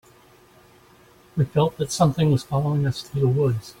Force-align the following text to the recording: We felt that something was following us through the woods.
We 1.37 1.45
felt 1.45 1.77
that 1.77 1.91
something 1.91 2.31
was 2.31 2.41
following 2.41 2.87
us 2.87 3.03
through 3.03 3.21
the 3.21 3.27
woods. 3.27 3.69